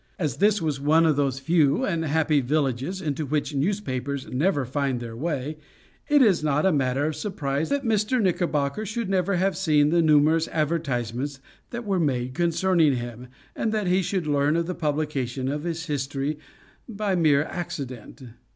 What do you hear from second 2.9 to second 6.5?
into which newspapers never find their way, it is